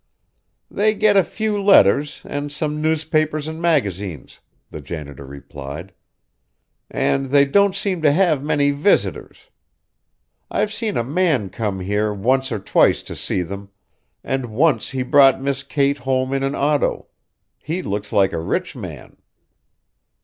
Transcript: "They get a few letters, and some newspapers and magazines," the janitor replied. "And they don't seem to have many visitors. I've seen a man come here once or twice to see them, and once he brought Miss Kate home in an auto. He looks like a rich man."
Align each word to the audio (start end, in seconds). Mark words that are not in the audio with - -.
"They 0.71 0.95
get 0.95 1.15
a 1.15 1.23
few 1.23 1.61
letters, 1.61 2.23
and 2.25 2.51
some 2.51 2.81
newspapers 2.81 3.47
and 3.47 3.61
magazines," 3.61 4.39
the 4.71 4.81
janitor 4.81 5.27
replied. 5.27 5.93
"And 6.89 7.27
they 7.27 7.45
don't 7.45 7.75
seem 7.75 8.01
to 8.01 8.11
have 8.11 8.43
many 8.43 8.71
visitors. 8.71 9.51
I've 10.49 10.73
seen 10.73 10.97
a 10.97 11.03
man 11.03 11.51
come 11.51 11.81
here 11.81 12.11
once 12.15 12.51
or 12.51 12.57
twice 12.57 13.03
to 13.03 13.15
see 13.15 13.43
them, 13.43 13.69
and 14.23 14.47
once 14.47 14.89
he 14.89 15.03
brought 15.03 15.39
Miss 15.39 15.61
Kate 15.61 15.99
home 15.99 16.33
in 16.33 16.41
an 16.41 16.55
auto. 16.55 17.09
He 17.59 17.83
looks 17.83 18.11
like 18.11 18.33
a 18.33 18.39
rich 18.39 18.75
man." 18.75 19.17